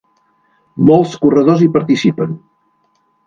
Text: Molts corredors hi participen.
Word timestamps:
Molts 0.89 1.11
corredors 1.25 1.63
hi 1.65 1.69
participen. 1.77 2.33